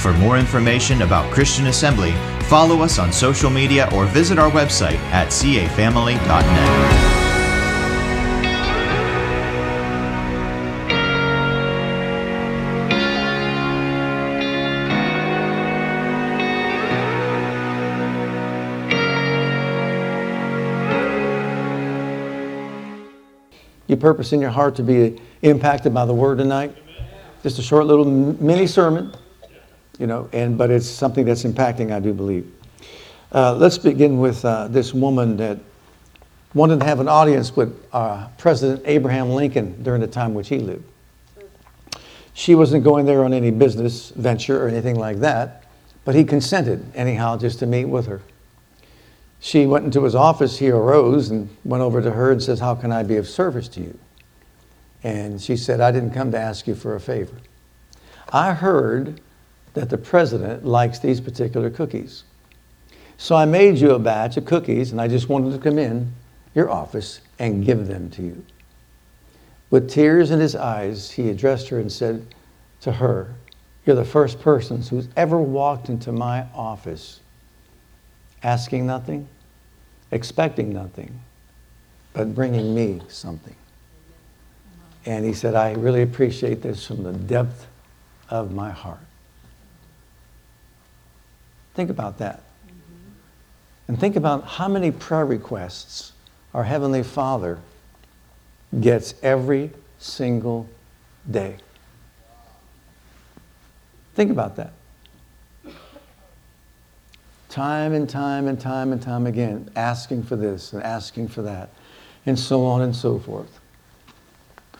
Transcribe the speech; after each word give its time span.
For 0.00 0.14
more 0.14 0.38
information 0.38 1.02
about 1.02 1.30
Christian 1.30 1.66
Assembly, 1.66 2.12
follow 2.44 2.80
us 2.80 2.98
on 2.98 3.12
social 3.12 3.50
media 3.50 3.86
or 3.92 4.06
visit 4.06 4.38
our 4.38 4.50
website 4.50 4.96
at 5.12 5.28
cafamily.net. 5.28 7.06
You 23.86 23.96
purpose 23.98 24.32
in 24.32 24.40
your 24.40 24.48
heart 24.48 24.76
to 24.76 24.82
be 24.82 25.20
impacted 25.42 25.92
by 25.92 26.06
the 26.06 26.14
word 26.14 26.38
tonight. 26.38 26.74
Just 27.42 27.58
a 27.58 27.62
short 27.62 27.84
little 27.84 28.06
mini 28.06 28.66
sermon 28.66 29.12
you 30.00 30.06
know, 30.06 30.28
and, 30.32 30.56
but 30.56 30.70
it's 30.70 30.88
something 30.88 31.26
that's 31.26 31.44
impacting, 31.44 31.92
I 31.92 32.00
do 32.00 32.14
believe. 32.14 32.50
Uh, 33.32 33.54
let's 33.54 33.76
begin 33.76 34.18
with 34.18 34.42
uh, 34.44 34.66
this 34.68 34.94
woman 34.94 35.36
that 35.36 35.58
wanted 36.54 36.80
to 36.80 36.86
have 36.86 37.00
an 37.00 37.08
audience 37.08 37.54
with 37.54 37.86
uh, 37.92 38.26
President 38.38 38.82
Abraham 38.86 39.28
Lincoln 39.28 39.80
during 39.82 40.00
the 40.00 40.06
time 40.06 40.32
which 40.32 40.48
he 40.48 40.58
lived. 40.58 40.84
She 42.32 42.54
wasn't 42.54 42.82
going 42.82 43.04
there 43.04 43.24
on 43.24 43.34
any 43.34 43.50
business 43.50 44.08
venture 44.10 44.64
or 44.64 44.68
anything 44.68 44.96
like 44.96 45.18
that, 45.18 45.64
but 46.06 46.14
he 46.14 46.24
consented, 46.24 46.84
anyhow, 46.94 47.36
just 47.36 47.58
to 47.58 47.66
meet 47.66 47.84
with 47.84 48.06
her. 48.06 48.22
She 49.38 49.66
went 49.66 49.84
into 49.84 50.02
his 50.04 50.14
office, 50.14 50.58
he 50.58 50.70
arose 50.70 51.30
and 51.30 51.54
went 51.64 51.82
over 51.82 52.00
to 52.00 52.10
her 52.10 52.32
and 52.32 52.42
says, 52.42 52.58
How 52.58 52.74
can 52.74 52.90
I 52.90 53.02
be 53.02 53.16
of 53.16 53.28
service 53.28 53.68
to 53.68 53.80
you? 53.80 53.98
And 55.02 55.40
she 55.40 55.56
said, 55.56 55.80
I 55.80 55.92
didn't 55.92 56.12
come 56.12 56.30
to 56.32 56.38
ask 56.38 56.66
you 56.66 56.74
for 56.74 56.94
a 56.94 57.00
favor. 57.00 57.36
I 58.32 58.52
heard 58.54 59.20
that 59.74 59.90
the 59.90 59.98
president 59.98 60.64
likes 60.64 60.98
these 60.98 61.20
particular 61.20 61.70
cookies. 61.70 62.24
So 63.16 63.36
I 63.36 63.44
made 63.44 63.78
you 63.78 63.92
a 63.92 63.98
batch 63.98 64.36
of 64.36 64.44
cookies 64.44 64.92
and 64.92 65.00
I 65.00 65.08
just 65.08 65.28
wanted 65.28 65.52
to 65.52 65.58
come 65.58 65.78
in 65.78 66.12
your 66.54 66.70
office 66.70 67.20
and 67.38 67.64
give 67.64 67.86
them 67.86 68.10
to 68.10 68.22
you. 68.22 68.44
With 69.70 69.88
tears 69.88 70.30
in 70.30 70.40
his 70.40 70.56
eyes, 70.56 71.10
he 71.10 71.30
addressed 71.30 71.68
her 71.68 71.78
and 71.78 71.92
said 71.92 72.26
to 72.80 72.92
her, 72.92 73.34
You're 73.86 73.96
the 73.96 74.04
first 74.04 74.40
person 74.40 74.82
who's 74.82 75.08
ever 75.16 75.38
walked 75.38 75.88
into 75.88 76.12
my 76.12 76.46
office 76.54 77.20
asking 78.42 78.86
nothing, 78.86 79.28
expecting 80.10 80.72
nothing, 80.72 81.20
but 82.12 82.34
bringing 82.34 82.74
me 82.74 83.00
something. 83.08 83.54
And 85.06 85.24
he 85.24 85.32
said, 85.32 85.54
I 85.54 85.72
really 85.72 86.02
appreciate 86.02 86.62
this 86.62 86.86
from 86.86 87.02
the 87.02 87.12
depth 87.12 87.66
of 88.28 88.52
my 88.52 88.70
heart. 88.70 89.00
Think 91.74 91.90
about 91.90 92.18
that. 92.18 92.42
And 93.88 93.98
think 93.98 94.16
about 94.16 94.44
how 94.46 94.68
many 94.68 94.90
prayer 94.90 95.26
requests 95.26 96.12
our 96.54 96.64
Heavenly 96.64 97.02
Father 97.02 97.58
gets 98.80 99.14
every 99.22 99.70
single 99.98 100.68
day. 101.28 101.56
Think 104.14 104.30
about 104.30 104.56
that. 104.56 104.72
Time 107.48 107.92
and 107.92 108.08
time 108.08 108.46
and 108.46 108.60
time 108.60 108.92
and 108.92 109.02
time 109.02 109.26
again, 109.26 109.68
asking 109.74 110.22
for 110.22 110.36
this 110.36 110.72
and 110.72 110.82
asking 110.82 111.28
for 111.28 111.42
that, 111.42 111.70
and 112.26 112.38
so 112.38 112.64
on 112.64 112.82
and 112.82 112.94
so 112.94 113.18
forth. 113.18 113.58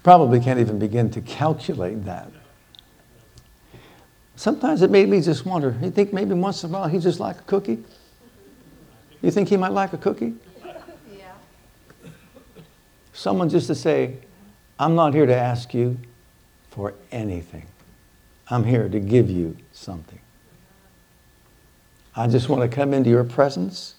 Probably 0.05 0.39
can't 0.41 0.61
even 0.61 0.79
begin 0.79 1.11
to 1.11 1.21
calculate 1.21 2.05
that. 2.05 2.31
Sometimes 4.41 4.81
it 4.81 4.91
made 4.91 5.07
me 5.07 5.21
just 5.21 5.45
wonder. 5.45 5.77
You 5.83 5.91
think 5.91 6.15
maybe 6.15 6.33
once 6.33 6.65
in 6.65 6.71
a 6.71 6.73
while 6.73 6.89
he 6.89 6.99
just 6.99 7.21
like 7.21 7.41
a 7.41 7.43
cookie? 7.43 7.85
You 9.21 9.31
think 9.31 9.51
he 9.51 9.59
might 9.59 9.73
like 9.73 9.93
a 9.93 9.99
cookie? 9.99 10.33
Yeah. 11.15 11.33
Someone 13.13 13.51
just 13.51 13.67
to 13.67 13.75
say, 13.75 14.17
I'm 14.79 14.95
not 14.95 15.13
here 15.13 15.27
to 15.27 15.37
ask 15.37 15.75
you 15.75 15.99
for 16.71 16.95
anything. 17.13 17.67
I'm 18.49 18.65
here 18.65 18.89
to 18.89 18.99
give 18.99 19.29
you 19.29 19.59
something. 19.73 20.21
I 22.17 22.27
just 22.27 22.49
want 22.49 22.63
to 22.63 22.75
come 22.75 22.95
into 22.95 23.11
your 23.11 23.25
presence, 23.25 23.95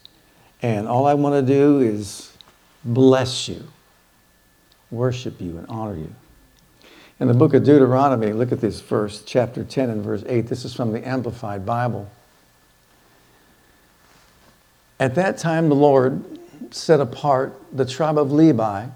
and 0.64 0.88
all 0.88 1.06
I 1.06 1.14
want 1.14 1.36
to 1.36 1.54
do 1.54 1.82
is 1.82 2.36
bless 2.84 3.48
you, 3.48 3.64
worship 4.90 5.40
you, 5.40 5.60
and 5.60 5.68
honor 5.68 5.98
you. 5.98 6.16
In 7.22 7.28
the 7.28 7.36
book 7.36 7.54
of 7.54 7.64
Deuteronomy, 7.64 8.34
look 8.34 8.52
at 8.52 8.62
this 8.62 8.82
verse, 8.82 9.22
chapter 9.24 9.64
10 9.64 9.92
and 9.92 10.04
verse 10.04 10.24
8. 10.26 10.48
This 10.48 10.66
is 10.66 10.74
from 10.74 10.92
the 10.92 11.08
Amplified 11.08 11.68
Bible. 11.68 12.10
At 15.00 15.14
that 15.14 15.38
time, 15.38 15.70
the 15.70 15.76
Lord 15.76 16.24
set 16.72 17.00
apart 17.00 17.62
the 17.72 17.86
tribe 17.86 18.18
of 18.18 18.32
Levi 18.32 18.88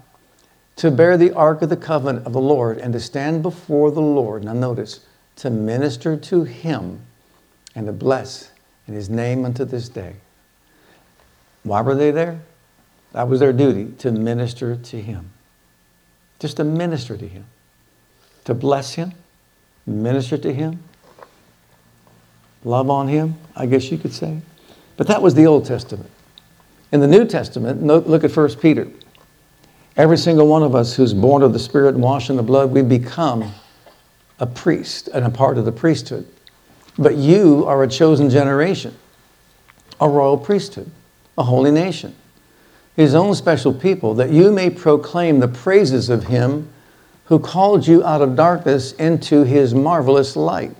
to 0.74 0.90
bear 0.90 1.16
the 1.16 1.32
ark 1.34 1.62
of 1.62 1.68
the 1.68 1.76
covenant 1.76 2.26
of 2.26 2.32
the 2.32 2.40
Lord 2.40 2.78
and 2.78 2.92
to 2.94 3.00
stand 3.00 3.44
before 3.44 3.92
the 3.92 4.02
Lord. 4.02 4.42
Now, 4.42 4.54
notice, 4.54 5.06
to 5.36 5.48
minister 5.48 6.16
to 6.16 6.42
him 6.42 7.02
and 7.76 7.86
to 7.86 7.92
bless 7.92 8.50
in 8.88 8.94
his 8.94 9.08
name 9.08 9.44
unto 9.44 9.64
this 9.64 9.88
day. 9.88 10.16
Why 11.62 11.80
were 11.80 11.94
they 11.94 12.10
there? 12.10 12.40
That 13.12 13.28
was 13.28 13.38
their 13.38 13.52
duty 13.52 13.92
to 13.98 14.10
minister 14.10 14.74
to 14.74 15.00
him. 15.00 15.30
Just 16.40 16.56
to 16.56 16.64
minister 16.64 17.16
to 17.16 17.28
him 17.28 17.46
to 18.46 18.54
bless 18.54 18.94
him, 18.94 19.12
minister 19.86 20.38
to 20.38 20.52
him, 20.52 20.80
love 22.64 22.88
on 22.88 23.08
him, 23.08 23.36
I 23.54 23.66
guess 23.66 23.92
you 23.92 23.98
could 23.98 24.12
say. 24.12 24.40
But 24.96 25.06
that 25.08 25.20
was 25.20 25.34
the 25.34 25.46
Old 25.46 25.66
Testament. 25.66 26.10
In 26.90 27.00
the 27.00 27.06
New 27.06 27.26
Testament, 27.26 27.82
look 27.82 28.24
at 28.24 28.34
1 28.34 28.56
Peter. 28.56 28.88
Every 29.96 30.16
single 30.16 30.46
one 30.46 30.62
of 30.62 30.74
us 30.74 30.94
who's 30.94 31.12
born 31.12 31.42
of 31.42 31.52
the 31.52 31.58
Spirit 31.58 31.94
and 31.94 32.02
washed 32.02 32.30
in 32.30 32.36
the 32.36 32.42
blood, 32.42 32.70
we 32.70 32.82
become 32.82 33.52
a 34.38 34.46
priest 34.46 35.08
and 35.08 35.24
a 35.24 35.30
part 35.30 35.58
of 35.58 35.64
the 35.64 35.72
priesthood. 35.72 36.26
But 36.98 37.16
you 37.16 37.64
are 37.66 37.82
a 37.82 37.88
chosen 37.88 38.30
generation, 38.30 38.94
a 40.00 40.08
royal 40.08 40.38
priesthood, 40.38 40.90
a 41.36 41.42
holy 41.42 41.70
nation, 41.70 42.14
his 42.94 43.14
own 43.14 43.34
special 43.34 43.74
people, 43.74 44.14
that 44.14 44.30
you 44.30 44.52
may 44.52 44.70
proclaim 44.70 45.40
the 45.40 45.48
praises 45.48 46.08
of 46.08 46.24
him 46.24 46.70
who 47.26 47.38
called 47.38 47.86
you 47.86 48.04
out 48.04 48.22
of 48.22 48.36
darkness 48.36 48.92
into 48.92 49.44
his 49.44 49.74
marvelous 49.74 50.36
light. 50.36 50.74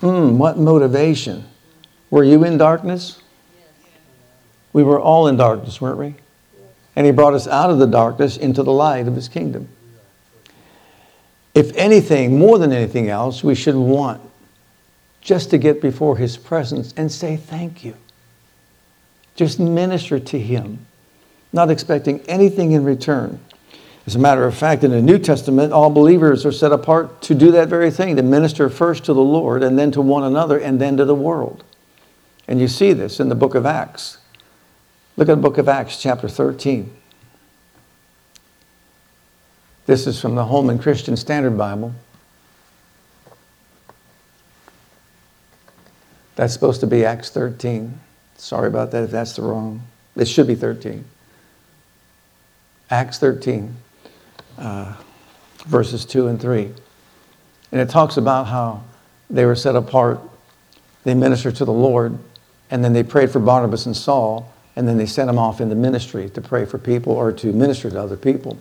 Hmm, 0.00 0.38
what 0.38 0.58
motivation. 0.58 1.44
Were 2.10 2.24
you 2.24 2.44
in 2.44 2.58
darkness? 2.58 3.20
We 4.72 4.82
were 4.82 5.00
all 5.00 5.28
in 5.28 5.36
darkness, 5.36 5.80
weren't 5.80 5.98
we? 5.98 6.14
And 6.94 7.06
he 7.06 7.12
brought 7.12 7.34
us 7.34 7.46
out 7.46 7.70
of 7.70 7.78
the 7.78 7.86
darkness 7.86 8.36
into 8.36 8.62
the 8.62 8.72
light 8.72 9.08
of 9.08 9.14
his 9.14 9.28
kingdom. 9.28 9.68
If 11.54 11.74
anything, 11.76 12.38
more 12.38 12.58
than 12.58 12.72
anything 12.72 13.08
else, 13.08 13.42
we 13.42 13.54
should 13.54 13.76
want 13.76 14.20
just 15.22 15.50
to 15.50 15.58
get 15.58 15.80
before 15.80 16.16
his 16.16 16.36
presence 16.36 16.92
and 16.96 17.10
say 17.10 17.36
thank 17.36 17.84
you. 17.84 17.94
Just 19.34 19.58
minister 19.58 20.18
to 20.18 20.38
him, 20.38 20.86
not 21.52 21.70
expecting 21.70 22.20
anything 22.22 22.72
in 22.72 22.84
return. 22.84 23.40
As 24.06 24.14
a 24.14 24.20
matter 24.20 24.44
of 24.44 24.56
fact, 24.56 24.84
in 24.84 24.92
the 24.92 25.02
New 25.02 25.18
Testament, 25.18 25.72
all 25.72 25.90
believers 25.90 26.46
are 26.46 26.52
set 26.52 26.70
apart 26.70 27.20
to 27.22 27.34
do 27.34 27.50
that 27.50 27.68
very 27.68 27.90
thing, 27.90 28.14
to 28.14 28.22
minister 28.22 28.70
first 28.70 29.04
to 29.06 29.12
the 29.12 29.20
Lord 29.20 29.64
and 29.64 29.76
then 29.76 29.90
to 29.92 30.00
one 30.00 30.22
another 30.22 30.58
and 30.58 30.80
then 30.80 30.96
to 30.98 31.04
the 31.04 31.14
world. 31.14 31.64
And 32.46 32.60
you 32.60 32.68
see 32.68 32.92
this 32.92 33.18
in 33.18 33.28
the 33.28 33.34
book 33.34 33.56
of 33.56 33.66
Acts. 33.66 34.18
Look 35.16 35.28
at 35.28 35.34
the 35.34 35.42
book 35.42 35.58
of 35.58 35.68
Acts, 35.68 36.00
chapter 36.00 36.28
13. 36.28 36.94
This 39.86 40.06
is 40.06 40.20
from 40.20 40.36
the 40.36 40.44
Holman 40.44 40.78
Christian 40.78 41.16
Standard 41.16 41.58
Bible. 41.58 41.92
That's 46.36 46.52
supposed 46.52 46.80
to 46.80 46.86
be 46.86 47.04
Acts 47.04 47.30
13. 47.30 47.98
Sorry 48.36 48.68
about 48.68 48.92
that 48.92 49.02
if 49.02 49.10
that's 49.10 49.34
the 49.34 49.42
wrong. 49.42 49.82
It 50.14 50.28
should 50.28 50.46
be 50.46 50.54
13. 50.54 51.04
Acts 52.88 53.18
13 53.18 53.74
uh, 54.58 54.94
verses 55.66 56.04
2 56.04 56.28
and 56.28 56.40
3. 56.40 56.72
And 57.72 57.80
it 57.80 57.90
talks 57.90 58.16
about 58.16 58.46
how 58.46 58.82
they 59.28 59.44
were 59.44 59.56
set 59.56 59.76
apart, 59.76 60.20
they 61.04 61.14
ministered 61.14 61.56
to 61.56 61.64
the 61.64 61.72
Lord, 61.72 62.18
and 62.70 62.84
then 62.84 62.92
they 62.92 63.02
prayed 63.02 63.30
for 63.30 63.40
Barnabas 63.40 63.86
and 63.86 63.96
Saul 63.96 64.52
and 64.76 64.86
then 64.86 64.98
they 64.98 65.06
sent 65.06 65.26
them 65.26 65.38
off 65.38 65.60
in 65.60 65.70
the 65.70 65.74
ministry 65.74 66.28
to 66.30 66.40
pray 66.42 66.66
for 66.66 66.76
people 66.78 67.14
or 67.14 67.32
to 67.32 67.52
minister 67.52 67.90
to 67.90 68.00
other 68.00 68.16
people. 68.16 68.58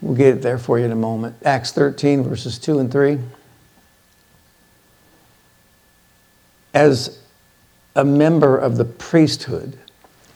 We'll 0.00 0.16
get 0.16 0.34
it 0.34 0.42
there 0.42 0.58
for 0.58 0.78
you 0.78 0.84
in 0.84 0.92
a 0.92 0.96
moment. 0.96 1.36
Acts 1.44 1.70
13, 1.72 2.24
verses 2.24 2.58
2 2.58 2.80
and 2.80 2.90
3. 2.90 3.20
As 6.74 7.20
a 7.94 8.04
member 8.04 8.58
of 8.58 8.76
the 8.76 8.84
priesthood, 8.84 9.78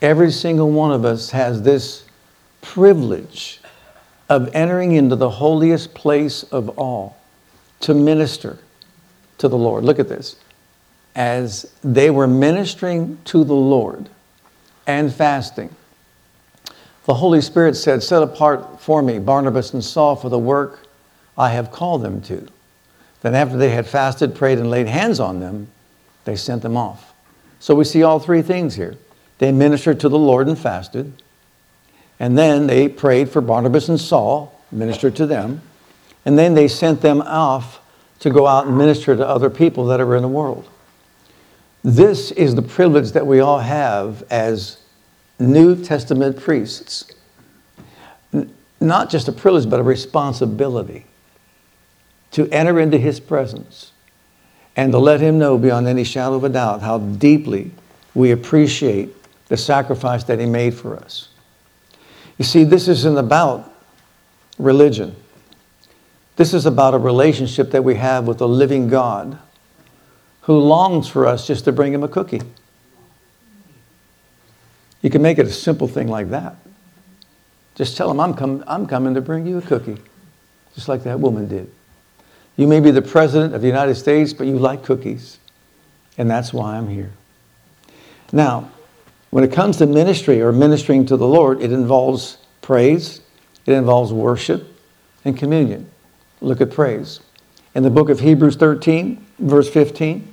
every 0.00 0.30
single 0.30 0.70
one 0.70 0.92
of 0.92 1.04
us 1.04 1.30
has 1.30 1.62
this 1.62 2.04
privilege 2.68 3.60
of 4.28 4.54
entering 4.54 4.92
into 4.92 5.16
the 5.16 5.30
holiest 5.30 5.94
place 5.94 6.42
of 6.42 6.68
all 6.78 7.16
to 7.80 7.94
minister 7.94 8.58
to 9.38 9.48
the 9.48 9.56
Lord. 9.56 9.84
Look 9.84 9.98
at 9.98 10.08
this. 10.08 10.36
As 11.14 11.72
they 11.82 12.10
were 12.10 12.26
ministering 12.26 13.18
to 13.24 13.42
the 13.42 13.54
Lord 13.54 14.10
and 14.86 15.12
fasting, 15.12 15.74
the 17.06 17.14
Holy 17.14 17.40
Spirit 17.40 17.74
said, 17.74 18.02
Set 18.02 18.22
apart 18.22 18.80
for 18.80 19.00
me 19.00 19.18
Barnabas 19.18 19.72
and 19.72 19.82
Saul 19.82 20.14
for 20.14 20.28
the 20.28 20.38
work 20.38 20.86
I 21.38 21.50
have 21.50 21.72
called 21.72 22.02
them 22.02 22.20
to. 22.22 22.46
Then, 23.22 23.34
after 23.34 23.56
they 23.56 23.70
had 23.70 23.86
fasted, 23.86 24.34
prayed, 24.34 24.58
and 24.58 24.70
laid 24.70 24.86
hands 24.86 25.18
on 25.18 25.40
them, 25.40 25.68
they 26.24 26.36
sent 26.36 26.62
them 26.62 26.76
off. 26.76 27.14
So 27.60 27.74
we 27.74 27.84
see 27.84 28.02
all 28.02 28.20
three 28.20 28.42
things 28.42 28.74
here. 28.74 28.96
They 29.38 29.52
ministered 29.52 29.98
to 30.00 30.08
the 30.08 30.18
Lord 30.18 30.46
and 30.46 30.58
fasted. 30.58 31.12
And 32.20 32.36
then 32.36 32.66
they 32.66 32.88
prayed 32.88 33.30
for 33.30 33.40
Barnabas 33.40 33.88
and 33.88 34.00
Saul, 34.00 34.60
ministered 34.72 35.14
to 35.16 35.26
them. 35.26 35.62
And 36.24 36.38
then 36.38 36.54
they 36.54 36.68
sent 36.68 37.00
them 37.00 37.22
off 37.22 37.80
to 38.20 38.30
go 38.30 38.46
out 38.46 38.66
and 38.66 38.76
minister 38.76 39.16
to 39.16 39.26
other 39.26 39.50
people 39.50 39.86
that 39.86 40.00
are 40.00 40.16
in 40.16 40.22
the 40.22 40.28
world. 40.28 40.68
This 41.84 42.32
is 42.32 42.54
the 42.54 42.62
privilege 42.62 43.12
that 43.12 43.26
we 43.26 43.40
all 43.40 43.60
have 43.60 44.24
as 44.30 44.78
New 45.38 45.82
Testament 45.82 46.38
priests. 46.38 47.12
Not 48.80 49.10
just 49.10 49.28
a 49.28 49.32
privilege, 49.32 49.70
but 49.70 49.80
a 49.80 49.84
responsibility 49.84 51.06
to 52.32 52.48
enter 52.48 52.80
into 52.80 52.98
his 52.98 53.20
presence 53.20 53.92
and 54.76 54.92
to 54.92 54.98
let 54.98 55.20
him 55.20 55.38
know 55.38 55.56
beyond 55.58 55.86
any 55.86 56.04
shadow 56.04 56.34
of 56.34 56.44
a 56.44 56.48
doubt 56.48 56.82
how 56.82 56.98
deeply 56.98 57.70
we 58.14 58.32
appreciate 58.32 59.14
the 59.48 59.56
sacrifice 59.56 60.24
that 60.24 60.38
he 60.38 60.46
made 60.46 60.74
for 60.74 60.96
us. 60.96 61.28
You 62.38 62.44
see, 62.44 62.64
this 62.64 62.88
isn't 62.88 63.18
about 63.18 63.72
religion. 64.58 65.16
This 66.36 66.54
is 66.54 66.66
about 66.66 66.94
a 66.94 66.98
relationship 66.98 67.72
that 67.72 67.82
we 67.82 67.96
have 67.96 68.26
with 68.26 68.40
a 68.40 68.46
living 68.46 68.88
God 68.88 69.38
who 70.42 70.58
longs 70.58 71.08
for 71.08 71.26
us 71.26 71.46
just 71.46 71.64
to 71.64 71.72
bring 71.72 71.92
him 71.92 72.04
a 72.04 72.08
cookie. 72.08 72.40
You 75.02 75.10
can 75.10 75.20
make 75.20 75.38
it 75.38 75.46
a 75.46 75.52
simple 75.52 75.88
thing 75.88 76.08
like 76.08 76.30
that. 76.30 76.56
Just 77.74 77.96
tell 77.96 78.10
him, 78.10 78.18
I'm, 78.18 78.34
com- 78.34 78.64
I'm 78.66 78.86
coming 78.86 79.14
to 79.14 79.20
bring 79.20 79.46
you 79.46 79.58
a 79.58 79.62
cookie, 79.62 79.98
just 80.74 80.88
like 80.88 81.02
that 81.04 81.20
woman 81.20 81.48
did. 81.48 81.70
You 82.56 82.66
may 82.66 82.80
be 82.80 82.90
the 82.90 83.02
president 83.02 83.54
of 83.54 83.60
the 83.60 83.68
United 83.68 83.94
States, 83.94 84.32
but 84.32 84.46
you 84.46 84.58
like 84.58 84.82
cookies, 84.82 85.38
and 86.16 86.30
that's 86.30 86.52
why 86.52 86.76
I'm 86.76 86.88
here. 86.88 87.12
Now, 88.32 88.70
when 89.30 89.44
it 89.44 89.52
comes 89.52 89.76
to 89.78 89.86
ministry 89.86 90.40
or 90.40 90.52
ministering 90.52 91.06
to 91.06 91.16
the 91.16 91.26
Lord, 91.26 91.60
it 91.60 91.72
involves 91.72 92.38
praise, 92.62 93.20
it 93.66 93.72
involves 93.72 94.12
worship, 94.12 94.66
and 95.24 95.36
communion. 95.36 95.90
Look 96.40 96.60
at 96.60 96.70
praise. 96.70 97.20
In 97.74 97.82
the 97.82 97.90
book 97.90 98.08
of 98.08 98.20
Hebrews 98.20 98.56
13, 98.56 99.24
verse 99.38 99.68
15, 99.68 100.26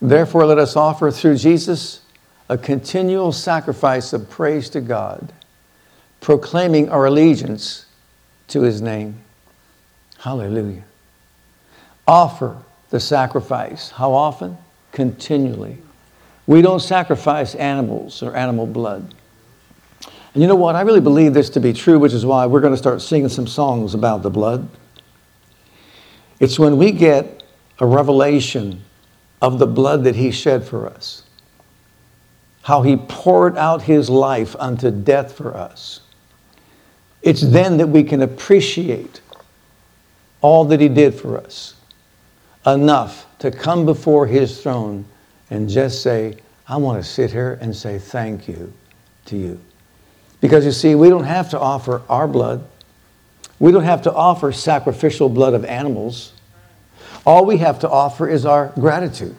therefore 0.00 0.46
let 0.46 0.58
us 0.58 0.76
offer 0.76 1.10
through 1.10 1.36
Jesus 1.36 2.00
a 2.48 2.58
continual 2.58 3.32
sacrifice 3.32 4.12
of 4.12 4.28
praise 4.28 4.68
to 4.70 4.80
God, 4.80 5.32
proclaiming 6.20 6.88
our 6.88 7.06
allegiance 7.06 7.86
to 8.48 8.62
his 8.62 8.82
name. 8.82 9.20
Hallelujah. 10.18 10.84
Offer 12.06 12.58
the 12.90 13.00
sacrifice. 13.00 13.90
How 13.90 14.12
often? 14.12 14.58
Continually. 14.90 15.78
We 16.46 16.62
don't 16.62 16.80
sacrifice 16.80 17.54
animals 17.54 18.22
or 18.22 18.34
animal 18.34 18.66
blood. 18.66 19.14
And 20.34 20.42
you 20.42 20.48
know 20.48 20.56
what? 20.56 20.74
I 20.74 20.80
really 20.80 21.00
believe 21.00 21.34
this 21.34 21.50
to 21.50 21.60
be 21.60 21.72
true, 21.72 21.98
which 21.98 22.12
is 22.12 22.24
why 22.24 22.46
we're 22.46 22.60
going 22.60 22.72
to 22.72 22.78
start 22.78 23.02
singing 23.02 23.28
some 23.28 23.46
songs 23.46 23.94
about 23.94 24.22
the 24.22 24.30
blood. 24.30 24.68
It's 26.40 26.58
when 26.58 26.78
we 26.78 26.90
get 26.90 27.42
a 27.78 27.86
revelation 27.86 28.82
of 29.40 29.58
the 29.58 29.66
blood 29.66 30.04
that 30.04 30.16
He 30.16 30.30
shed 30.30 30.64
for 30.64 30.86
us, 30.86 31.24
how 32.62 32.82
He 32.82 32.96
poured 32.96 33.56
out 33.56 33.82
His 33.82 34.08
life 34.08 34.56
unto 34.58 34.90
death 34.90 35.32
for 35.32 35.54
us. 35.54 36.00
It's 37.20 37.42
then 37.42 37.76
that 37.76 37.88
we 37.88 38.02
can 38.02 38.22
appreciate 38.22 39.20
all 40.40 40.64
that 40.64 40.80
He 40.80 40.88
did 40.88 41.14
for 41.14 41.38
us 41.38 41.74
enough 42.66 43.26
to 43.40 43.50
come 43.50 43.84
before 43.84 44.26
His 44.26 44.60
throne 44.62 45.04
and 45.52 45.68
just 45.68 46.02
say, 46.02 46.34
I 46.66 46.78
want 46.78 47.04
to 47.04 47.08
sit 47.08 47.30
here 47.30 47.58
and 47.60 47.76
say 47.76 47.98
thank 47.98 48.48
you 48.48 48.72
to 49.26 49.36
you. 49.36 49.60
Because 50.40 50.64
you 50.64 50.72
see, 50.72 50.94
we 50.94 51.10
don't 51.10 51.24
have 51.24 51.50
to 51.50 51.60
offer 51.60 52.00
our 52.08 52.26
blood. 52.26 52.66
We 53.58 53.70
don't 53.70 53.84
have 53.84 54.00
to 54.02 54.14
offer 54.14 54.50
sacrificial 54.50 55.28
blood 55.28 55.52
of 55.52 55.66
animals. 55.66 56.32
All 57.26 57.44
we 57.44 57.58
have 57.58 57.80
to 57.80 57.90
offer 57.90 58.26
is 58.26 58.46
our 58.46 58.72
gratitude. 58.80 59.36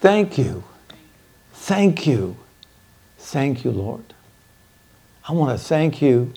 Thank 0.00 0.36
you. 0.36 0.62
Thank 1.54 2.06
you. 2.06 2.36
Thank 3.16 3.64
you, 3.64 3.70
Lord. 3.70 4.12
I 5.26 5.32
want 5.32 5.58
to 5.58 5.64
thank 5.64 6.02
you. 6.02 6.34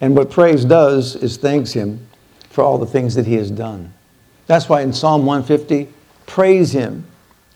And 0.00 0.16
what 0.16 0.30
praise 0.30 0.64
does 0.64 1.14
is 1.14 1.36
thanks 1.36 1.74
Him 1.74 2.08
for 2.48 2.64
all 2.64 2.78
the 2.78 2.86
things 2.86 3.16
that 3.16 3.26
He 3.26 3.34
has 3.34 3.50
done. 3.50 3.92
That's 4.46 4.66
why 4.66 4.80
in 4.80 4.94
Psalm 4.94 5.26
150, 5.26 5.92
praise 6.24 6.72
Him 6.72 7.04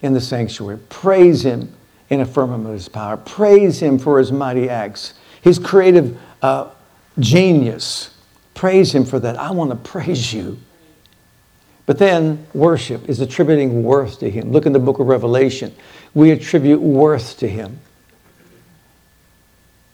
in 0.05 0.13
the 0.13 0.21
sanctuary, 0.21 0.79
praise 0.89 1.45
Him 1.45 1.75
in 2.11 2.21
a 2.21 2.27
firmament 2.27 2.67
of 2.67 2.75
his 2.75 2.89
power. 2.89 3.17
Praise 3.17 3.81
him 3.81 3.99
for 3.99 4.19
his 4.19 4.33
mighty 4.33 4.69
acts, 4.69 5.15
his 5.43 5.59
creative 5.59 6.19
uh, 6.43 6.71
genius. 7.19 8.15
Praise 8.55 8.95
him 8.95 9.05
for 9.05 9.19
that. 9.19 9.37
I 9.37 9.51
want 9.51 9.71
to 9.71 9.77
praise 9.77 10.33
you. 10.33 10.59
But 11.87 11.99
then 11.99 12.47
worship 12.55 13.09
is 13.09 13.21
attributing 13.21 13.83
worth 13.83 14.21
to 14.21 14.31
him. 14.31 14.53
Look 14.53 14.65
in 14.65 14.73
the 14.73 14.79
book 14.79 15.01
of 15.01 15.07
Revelation. 15.07 15.75
We 16.15 16.31
attribute 16.31 16.81
worth 16.81 17.39
to 17.39 17.49
him. 17.49 17.81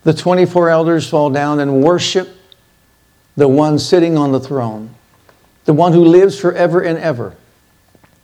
The 0.05 0.15
24 0.15 0.71
elders 0.71 1.09
fall 1.09 1.31
down 1.31 1.59
and 1.59 1.83
worship 1.83 2.29
the 3.37 3.49
one 3.49 3.79
sitting 3.79 4.17
on 4.17 4.33
the 4.33 4.41
throne, 4.41 4.95
the 5.65 5.73
one 5.73 5.93
who 5.93 6.05
lives 6.05 6.39
forever 6.39 6.81
and 6.81 6.99
ever. 6.99 7.35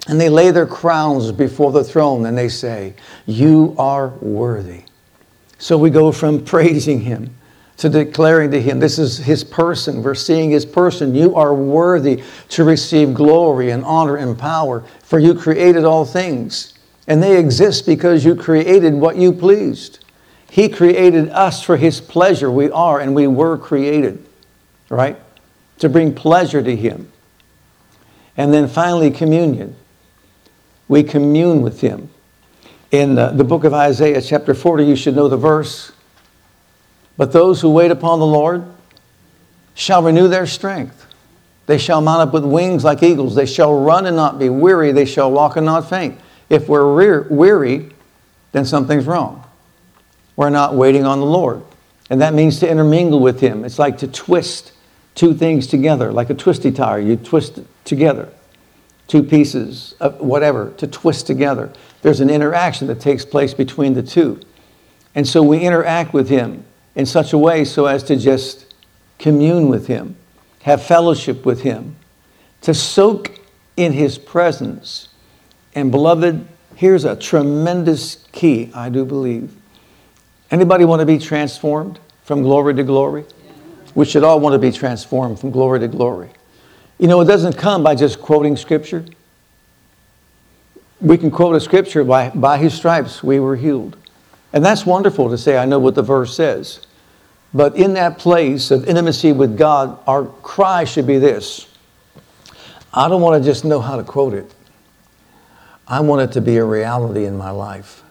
And 0.08 0.20
they 0.20 0.28
lay 0.28 0.50
their 0.50 0.66
crowns 0.66 1.32
before 1.32 1.72
the 1.72 1.82
throne 1.82 2.26
and 2.26 2.38
they 2.38 2.48
say, 2.48 2.94
You 3.26 3.74
are 3.78 4.08
worthy. 4.08 4.84
So 5.58 5.76
we 5.76 5.90
go 5.90 6.12
from 6.12 6.44
praising 6.44 7.00
him 7.00 7.34
to 7.78 7.88
declaring 7.88 8.52
to 8.52 8.62
him, 8.62 8.78
This 8.78 8.98
is 8.98 9.18
his 9.18 9.42
person. 9.42 10.02
We're 10.02 10.14
seeing 10.14 10.50
his 10.50 10.64
person. 10.64 11.14
You 11.14 11.34
are 11.34 11.54
worthy 11.54 12.22
to 12.50 12.64
receive 12.64 13.14
glory 13.14 13.70
and 13.70 13.84
honor 13.84 14.16
and 14.16 14.38
power, 14.38 14.84
for 15.02 15.18
you 15.18 15.34
created 15.34 15.84
all 15.84 16.04
things. 16.04 16.74
And 17.08 17.22
they 17.22 17.38
exist 17.38 17.86
because 17.86 18.24
you 18.24 18.34
created 18.34 18.94
what 18.94 19.16
you 19.16 19.32
pleased. 19.32 20.04
He 20.50 20.68
created 20.68 21.28
us 21.30 21.62
for 21.62 21.76
his 21.76 22.00
pleasure. 22.00 22.50
We 22.50 22.70
are 22.70 23.00
and 23.00 23.14
we 23.14 23.26
were 23.26 23.58
created, 23.58 24.24
right? 24.88 25.18
To 25.80 25.88
bring 25.88 26.14
pleasure 26.14 26.62
to 26.62 26.74
him. 26.74 27.12
And 28.36 28.52
then 28.52 28.68
finally, 28.68 29.10
communion 29.10 29.76
we 30.88 31.02
commune 31.02 31.62
with 31.62 31.80
Him. 31.80 32.10
In 32.90 33.18
uh, 33.18 33.30
the 33.32 33.44
book 33.44 33.64
of 33.64 33.74
Isaiah, 33.74 34.20
chapter 34.22 34.54
40, 34.54 34.84
you 34.84 34.96
should 34.96 35.16
know 35.16 35.28
the 35.28 35.36
verse. 35.36 35.92
But 37.16 37.32
those 37.32 37.60
who 37.60 37.70
wait 37.70 37.90
upon 37.90 38.20
the 38.20 38.26
Lord 38.26 38.64
shall 39.74 40.02
renew 40.02 40.28
their 40.28 40.46
strength. 40.46 41.06
They 41.66 41.78
shall 41.78 42.00
mount 42.00 42.28
up 42.28 42.32
with 42.32 42.44
wings 42.44 42.84
like 42.84 43.02
eagles. 43.02 43.34
They 43.34 43.46
shall 43.46 43.74
run 43.74 44.06
and 44.06 44.16
not 44.16 44.38
be 44.38 44.48
weary. 44.48 44.92
They 44.92 45.04
shall 45.04 45.32
walk 45.32 45.56
and 45.56 45.66
not 45.66 45.88
faint. 45.88 46.18
If 46.48 46.68
we're 46.68 47.22
weary, 47.28 47.90
then 48.52 48.64
something's 48.64 49.06
wrong. 49.06 49.42
We're 50.36 50.50
not 50.50 50.74
waiting 50.74 51.04
on 51.04 51.18
the 51.18 51.26
Lord. 51.26 51.62
And 52.08 52.20
that 52.20 52.34
means 52.34 52.60
to 52.60 52.70
intermingle 52.70 53.18
with 53.18 53.40
Him. 53.40 53.64
It's 53.64 53.80
like 53.80 53.98
to 53.98 54.06
twist 54.06 54.72
two 55.16 55.34
things 55.34 55.66
together, 55.66 56.12
like 56.12 56.30
a 56.30 56.34
twisty 56.34 56.70
tire. 56.70 57.00
You 57.00 57.16
twist 57.16 57.58
it 57.58 57.66
together 57.84 58.28
two 59.06 59.22
pieces 59.22 59.94
of 60.00 60.20
whatever 60.20 60.72
to 60.78 60.86
twist 60.86 61.26
together. 61.26 61.72
There's 62.02 62.20
an 62.20 62.30
interaction 62.30 62.86
that 62.88 63.00
takes 63.00 63.24
place 63.24 63.54
between 63.54 63.94
the 63.94 64.02
two. 64.02 64.40
And 65.14 65.26
so 65.26 65.42
we 65.42 65.60
interact 65.60 66.12
with 66.12 66.28
Him 66.28 66.64
in 66.94 67.06
such 67.06 67.32
a 67.32 67.38
way 67.38 67.64
so 67.64 67.86
as 67.86 68.02
to 68.04 68.16
just 68.16 68.74
commune 69.18 69.68
with 69.68 69.86
Him, 69.86 70.16
have 70.62 70.82
fellowship 70.82 71.46
with 71.46 71.62
Him, 71.62 71.96
to 72.62 72.74
soak 72.74 73.38
in 73.76 73.92
His 73.92 74.18
presence. 74.18 75.08
And 75.74 75.90
beloved, 75.90 76.46
Here's 76.76 77.06
a 77.06 77.16
tremendous 77.16 78.26
key, 78.32 78.70
I 78.74 78.90
do 78.90 79.06
believe. 79.06 79.56
Anybody 80.50 80.84
want 80.84 81.00
to 81.00 81.06
be 81.06 81.18
transformed 81.18 81.98
from 82.22 82.42
glory 82.42 82.74
to 82.74 82.84
glory? 82.84 83.24
We 83.94 84.04
should 84.04 84.22
all 84.22 84.40
want 84.40 84.52
to 84.52 84.58
be 84.58 84.70
transformed 84.70 85.40
from 85.40 85.50
glory 85.52 85.80
to 85.80 85.88
glory. 85.88 86.28
You 86.98 87.08
know, 87.08 87.20
it 87.20 87.26
doesn't 87.26 87.58
come 87.58 87.82
by 87.82 87.94
just 87.94 88.20
quoting 88.20 88.56
scripture. 88.56 89.04
We 91.00 91.18
can 91.18 91.30
quote 91.30 91.56
a 91.56 91.60
scripture 91.60 92.04
by, 92.04 92.30
by 92.30 92.56
his 92.58 92.72
stripes 92.72 93.22
we 93.22 93.38
were 93.38 93.56
healed. 93.56 93.96
And 94.52 94.64
that's 94.64 94.86
wonderful 94.86 95.28
to 95.28 95.36
say, 95.36 95.58
I 95.58 95.66
know 95.66 95.78
what 95.78 95.94
the 95.94 96.02
verse 96.02 96.34
says. 96.34 96.86
But 97.52 97.76
in 97.76 97.94
that 97.94 98.18
place 98.18 98.70
of 98.70 98.88
intimacy 98.88 99.32
with 99.32 99.58
God, 99.58 99.98
our 100.06 100.24
cry 100.24 100.84
should 100.84 101.06
be 101.06 101.18
this 101.18 101.68
I 102.92 103.08
don't 103.08 103.20
want 103.20 103.42
to 103.42 103.46
just 103.46 103.64
know 103.64 103.80
how 103.80 103.96
to 103.96 104.02
quote 104.02 104.32
it, 104.32 104.54
I 105.86 106.00
want 106.00 106.22
it 106.22 106.32
to 106.32 106.40
be 106.40 106.56
a 106.56 106.64
reality 106.64 107.26
in 107.26 107.36
my 107.36 107.50
life. 107.50 108.02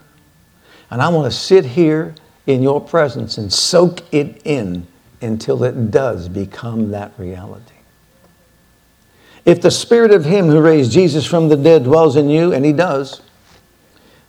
And 0.92 1.01
I 1.01 1.10
want 1.10 1.32
to 1.32 1.38
sit 1.38 1.65
here 1.65 2.13
in 2.46 2.62
your 2.62 2.80
presence 2.80 3.39
and 3.39 3.51
soak 3.51 4.01
it 4.13 4.42
in 4.46 4.86
until 5.22 5.63
it 5.63 5.89
does 5.89 6.30
become 6.30 6.92
that 6.92 7.13
reality. 7.18 7.75
If 9.45 9.61
the 9.61 9.71
spirit 9.71 10.11
of 10.11 10.25
him 10.25 10.47
who 10.47 10.59
raised 10.59 10.91
Jesus 10.91 11.25
from 11.25 11.49
the 11.49 11.55
dead 11.55 11.83
dwells 11.83 12.15
in 12.15 12.29
you, 12.29 12.51
and 12.51 12.65
he 12.65 12.73
does, 12.73 13.21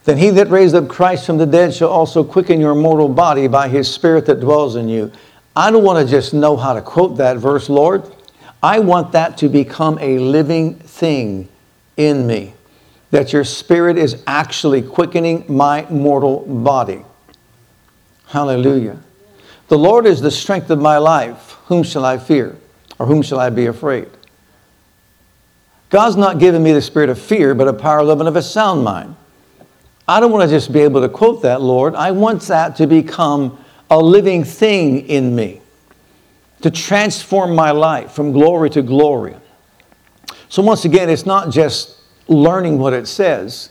then 0.05 0.19
he 0.19 0.31
that 0.31 0.51
raised 0.51 0.75
up 0.75 0.89
Christ 0.89 1.27
from 1.27 1.39
the 1.39 1.47
dead 1.47 1.75
shall 1.75 1.89
also 1.89 2.23
quicken 2.23 2.61
your 2.61 2.75
mortal 2.75 3.09
body 3.09 3.49
by 3.49 3.69
his 3.69 3.93
spirit 3.93 4.27
that 4.27 4.41
dwells 4.41 4.77
in 4.77 4.89
you. 4.89 5.11
I 5.57 5.71
don't 5.71 5.83
want 5.83 6.05
to 6.05 6.11
just 6.11 6.35
know 6.35 6.57
how 6.57 6.75
to 6.75 6.83
quote 6.83 7.17
that 7.17 7.39
verse, 7.39 7.69
Lord. 7.69 8.05
I 8.63 8.79
want 8.79 9.13
that 9.13 9.39
to 9.39 9.49
become 9.49 9.99
a 10.01 10.19
living 10.19 10.75
thing 10.75 11.49
in 11.97 12.27
me, 12.27 12.55
that 13.11 13.33
your 13.33 13.43
spirit 13.43 13.97
is 13.97 14.23
actually 14.27 14.83
quickening 14.83 15.45
my 15.49 15.87
mortal 15.89 16.41
body. 16.41 17.05
Hallelujah. 18.27 18.99
The 19.69 19.79
Lord 19.79 20.07
is 20.07 20.21
the 20.21 20.31
strength 20.31 20.71
of 20.71 20.79
my 20.79 20.99
life. 20.99 21.57
Whom 21.67 21.83
shall 21.83 22.05
I 22.05 22.19
fear? 22.19 22.57
Or 22.99 23.07
whom 23.07 23.23
shall 23.23 23.41
I 23.41 23.51
be 23.51 23.67
afraid? 23.67 24.09
God's 25.91 26.17
not 26.17 26.39
given 26.39 26.63
me 26.63 26.73
the 26.73 26.83
spirit 26.83 27.11
of 27.11 27.19
fear, 27.19 27.55
but 27.55 27.69
a 27.69 27.73
power, 27.73 28.03
love, 28.03 28.21
and 28.21 28.29
of 28.29 28.37
a 28.37 28.43
sound 28.43 28.83
mind. 28.83 29.17
I 30.09 30.21
don't 30.21 30.33
want 30.33 30.49
to 30.49 30.55
just 30.55 30.73
be 30.73 30.81
able 30.81 31.01
to 31.01 31.09
quote 31.09 31.43
that, 31.43 31.61
Lord. 31.61 31.95
I 31.95 32.11
want 32.11 32.43
that 32.43 32.77
to 32.77 32.87
become 32.87 33.59
a 33.91 33.99
living 33.99 34.45
thing 34.45 35.09
in 35.09 35.35
me, 35.35 35.61
to 36.63 36.71
transform 36.71 37.55
my 37.55 37.71
life 37.71 38.13
from 38.13 38.33
glory 38.33 38.71
to 38.71 38.83
glory. 38.83 39.37
So, 40.49 40.63
once 40.63 40.85
again, 40.85 41.09
it's 41.09 41.27
not 41.27 41.51
just 41.51 42.01
learning 42.29 42.79
what 42.79 42.93
it 42.93 43.07
says, 43.07 43.71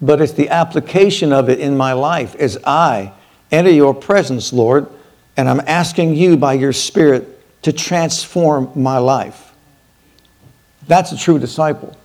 but 0.00 0.20
it's 0.20 0.32
the 0.32 0.48
application 0.48 1.32
of 1.32 1.48
it 1.48 1.60
in 1.60 1.76
my 1.76 1.92
life 1.92 2.34
as 2.36 2.58
I 2.64 3.12
enter 3.50 3.70
your 3.70 3.94
presence, 3.94 4.52
Lord, 4.52 4.88
and 5.36 5.48
I'm 5.48 5.60
asking 5.60 6.14
you 6.14 6.36
by 6.36 6.54
your 6.54 6.72
Spirit 6.72 7.28
to 7.62 7.72
transform 7.72 8.70
my 8.74 8.98
life. 8.98 9.51
That's 10.86 11.12
a 11.12 11.16
true 11.16 11.38
disciple, 11.38 11.96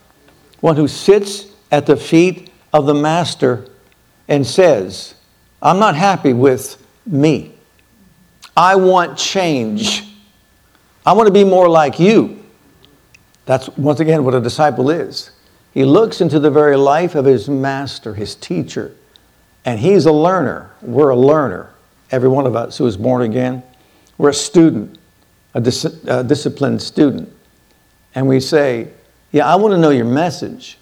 one 0.62 0.76
who 0.76 0.88
sits 0.88 1.48
at 1.72 1.86
the 1.86 1.98
feet 1.98 2.52
of 2.74 2.86
the 2.86 2.94
master 2.94 3.68
and 4.28 4.46
says, 4.46 5.16
I'm 5.62 5.80
not 5.80 5.96
happy 5.96 6.34
with 6.34 6.86
me. 7.06 7.54
I 8.56 8.76
want 8.76 9.18
change. 9.18 10.04
I 11.06 11.14
want 11.14 11.28
to 11.28 11.34
be 11.34 11.44
more 11.44 11.70
like 11.70 12.00
you. 12.00 12.44
That's 13.46 13.70
once 13.78 14.00
again 14.00 14.24
what 14.24 14.34
a 14.34 14.42
disciple 14.42 14.90
is. 14.90 15.32
He 15.74 15.86
looks 15.86 16.22
into 16.22 16.40
the 16.40 16.52
very 16.52 16.76
life 16.76 17.16
of 17.16 17.26
his 17.26 17.48
master, 17.48 18.14
his 18.14 18.36
teacher, 18.36 18.96
and 19.64 19.80
he's 19.80 20.06
a 20.06 20.12
learner. 20.12 20.72
We're 20.82 21.10
a 21.10 21.16
learner. 21.16 21.70
Every 22.12 22.30
one 22.30 22.46
of 22.46 22.56
us 22.56 22.78
who 22.78 22.86
is 22.88 22.98
born 22.98 23.22
again, 23.22 23.64
we're 24.18 24.30
a 24.30 24.34
student, 24.34 24.98
a, 25.54 25.62
dis- 25.62 25.86
a 26.06 26.24
disciplined 26.24 26.82
student. 26.82 27.32
And 28.16 28.28
we 28.28 28.40
say, 28.40 28.90
Yeah, 29.32 29.48
I 29.48 29.56
want 29.56 29.74
to 29.74 29.78
know 29.78 29.90
your 29.90 30.06
message. 30.06 30.78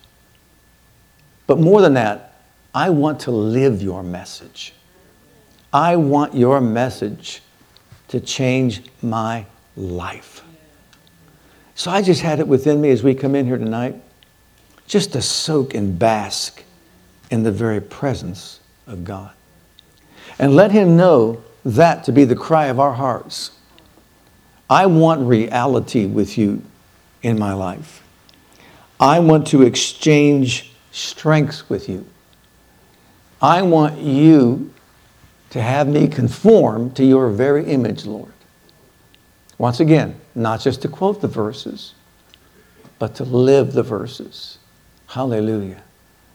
But 1.48 1.60
more 1.60 1.82
than 1.82 1.94
that, 1.94 2.42
I 2.74 2.90
want 2.90 3.22
to 3.22 3.32
live 3.32 3.82
your 3.82 4.04
message. 4.04 4.74
I 5.72 5.96
want 5.96 6.34
your 6.34 6.60
message 6.62 7.42
to 8.08 8.20
change 8.20 8.82
my 9.02 9.46
life. 9.76 10.44
So 11.76 11.92
I 11.92 12.02
just 12.02 12.22
had 12.22 12.40
it 12.40 12.48
within 12.48 12.80
me 12.80 12.90
as 12.90 13.04
we 13.04 13.14
come 13.14 13.36
in 13.36 13.46
here 13.46 13.58
tonight, 13.58 14.02
just 14.88 15.14
to 15.14 15.22
soak 15.22 15.74
and 15.74 16.00
bask 16.00 16.64
in 17.30 17.44
the 17.44 17.52
very 17.52 17.82
presence 17.82 18.60
of 18.88 19.04
God. 19.04 19.32
And 20.40 20.56
let 20.56 20.72
Him 20.72 20.96
know 20.96 21.44
that 21.66 22.04
to 22.06 22.12
be 22.12 22.24
the 22.24 22.36
cry 22.36 22.68
of 22.68 22.80
our 22.80 22.94
hearts. 22.94 23.52
I 24.70 24.86
want 24.86 25.28
reality 25.28 26.06
with 26.06 26.38
you 26.38 26.62
in 27.26 27.40
my 27.40 27.54
life. 27.54 28.04
I 29.00 29.18
want 29.18 29.48
to 29.48 29.64
exchange 29.64 30.72
strengths 30.92 31.68
with 31.68 31.90
you. 31.90 32.06
I 33.42 33.64
want 33.64 33.98
you 33.98 34.72
to 35.50 35.60
have 35.60 35.88
me 35.88 36.08
conform 36.08 36.92
to 36.92 37.04
your 37.04 37.32
very 37.32 37.66
image, 37.66 38.06
Lord. 38.06 38.32
Once 39.58 39.80
again, 39.80 40.20
not 40.36 40.62
just 40.62 40.84
to 40.84 40.88
quote 40.88 41.20
the 41.20 41.28
verses, 41.28 41.96
but 43.00 43.16
to 43.16 43.24
live 43.24 43.74
the 43.74 43.82
verses. 43.82 44.60
Hallelujah. 45.08 45.82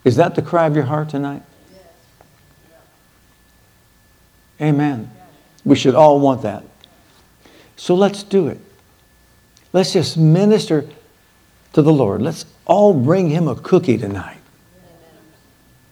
Is 0.04 0.16
that 0.16 0.34
the 0.34 0.42
cry 0.42 0.66
of 0.66 0.74
your 0.74 0.86
heart 0.86 1.08
tonight? 1.08 1.42
Amen. 4.60 5.08
We 5.64 5.76
should 5.76 5.94
all 5.94 6.18
want 6.18 6.42
that. 6.42 6.64
So 7.76 7.94
let's 7.94 8.24
do 8.24 8.48
it. 8.48 8.58
Let's 9.72 9.92
just 9.92 10.16
minister 10.16 10.84
to 11.72 11.82
the 11.82 11.92
Lord. 11.92 12.22
Let's 12.22 12.44
all 12.66 12.92
bring 12.92 13.28
him 13.28 13.48
a 13.48 13.54
cookie 13.54 13.98
tonight 13.98 14.38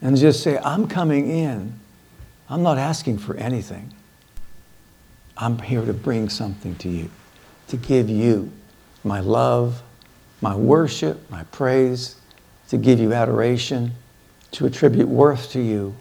and 0.03 0.17
just 0.17 0.43
say, 0.43 0.59
I'm 0.59 0.89
coming 0.89 1.31
in. 1.31 1.79
I'm 2.49 2.63
not 2.63 2.79
asking 2.79 3.19
for 3.19 3.37
anything. 3.37 3.93
I'm 5.37 5.59
here 5.59 5.85
to 5.85 5.93
bring 5.93 6.29
something 6.29 6.75
to 6.77 6.89
you, 6.89 7.11
to 7.69 7.77
give 7.77 8.09
you 8.11 8.51
my 9.05 9.21
love, 9.21 9.83
my 10.41 10.55
worship, 10.55 11.31
my 11.31 11.45
praise, 11.45 12.17
to 12.69 12.77
give 12.77 12.99
you 12.99 13.13
adoration, 13.13 13.93
to 14.53 14.67
attribute 14.67 15.09
worth 15.09 15.51
to 15.53 15.61
you. 15.61 15.95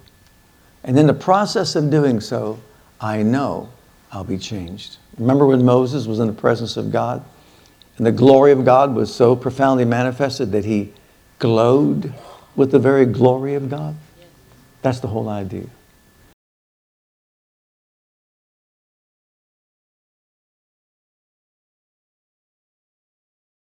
And 0.83 0.97
in 0.97 1.05
the 1.05 1.13
process 1.13 1.75
of 1.75 1.91
doing 1.91 2.19
so, 2.19 2.59
I 2.99 3.21
know 3.21 3.69
I'll 4.11 4.23
be 4.23 4.37
changed. 4.37 4.97
Remember 5.17 5.45
when 5.45 5.63
Moses 5.63 6.07
was 6.07 6.19
in 6.19 6.27
the 6.27 6.33
presence 6.33 6.77
of 6.77 6.91
God? 6.91 7.23
And 7.97 8.05
the 8.05 8.11
glory 8.11 8.51
of 8.51 8.63
God 8.63 8.93
was 8.93 9.13
so 9.13 9.35
profoundly 9.35 9.85
manifested 9.85 10.51
that 10.51 10.65
he 10.65 10.93
glowed 11.39 12.13
with 12.55 12.71
the 12.71 12.79
very 12.79 13.05
glory 13.05 13.55
of 13.55 13.69
God? 13.69 13.95
That's 14.81 14.99
the 14.99 15.07
whole 15.07 15.29
idea. 15.29 15.67